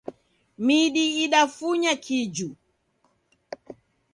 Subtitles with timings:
[0.65, 2.49] Midi idafunya kiju.